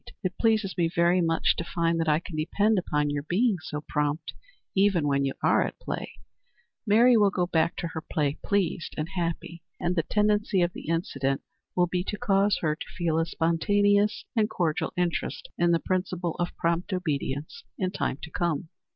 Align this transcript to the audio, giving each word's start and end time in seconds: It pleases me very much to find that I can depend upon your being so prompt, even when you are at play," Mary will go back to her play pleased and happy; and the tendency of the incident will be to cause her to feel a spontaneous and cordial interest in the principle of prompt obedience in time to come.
It 0.23 0.35
pleases 0.41 0.75
me 0.79 0.89
very 0.89 1.21
much 1.21 1.55
to 1.57 1.63
find 1.63 1.99
that 1.99 2.07
I 2.09 2.19
can 2.19 2.35
depend 2.35 2.79
upon 2.79 3.11
your 3.11 3.21
being 3.21 3.57
so 3.61 3.85
prompt, 3.87 4.33
even 4.73 5.07
when 5.07 5.25
you 5.25 5.33
are 5.43 5.61
at 5.63 5.77
play," 5.79 6.13
Mary 6.87 7.15
will 7.15 7.29
go 7.29 7.45
back 7.45 7.75
to 7.75 7.89
her 7.89 8.01
play 8.01 8.39
pleased 8.43 8.95
and 8.97 9.09
happy; 9.09 9.61
and 9.79 9.95
the 9.95 10.01
tendency 10.01 10.63
of 10.63 10.73
the 10.73 10.87
incident 10.87 11.41
will 11.75 11.85
be 11.85 12.03
to 12.05 12.17
cause 12.17 12.57
her 12.61 12.75
to 12.75 12.87
feel 12.97 13.19
a 13.19 13.27
spontaneous 13.27 14.25
and 14.35 14.49
cordial 14.49 14.91
interest 14.97 15.49
in 15.55 15.69
the 15.69 15.77
principle 15.79 16.33
of 16.39 16.57
prompt 16.57 16.91
obedience 16.93 17.63
in 17.77 17.91
time 17.91 18.17
to 18.23 18.31
come. 18.31 18.69